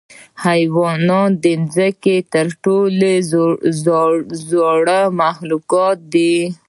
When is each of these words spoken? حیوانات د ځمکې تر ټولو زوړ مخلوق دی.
حیوانات 0.45 1.31
د 1.43 1.45
ځمکې 1.75 2.17
تر 2.33 2.47
ټولو 2.63 3.09
زوړ 4.49 4.81
مخلوق 5.21 5.71
دی. 6.13 6.35